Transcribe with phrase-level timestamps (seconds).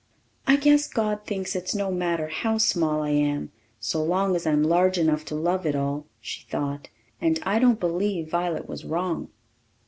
[0.47, 4.63] "I guess God thinks it's no matter how small I am, so long as I'm
[4.63, 6.89] large enough to love it all," she thought;
[7.21, 9.29] and I don't believe Violet was wrong.